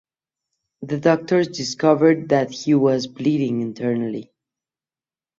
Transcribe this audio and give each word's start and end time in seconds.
The 0.81 0.99
doctors 0.99 1.47
discovered 1.49 2.29
that 2.29 2.49
he 2.49 2.73
was 2.73 3.05
bleeding 3.05 3.61
internally. 3.61 4.31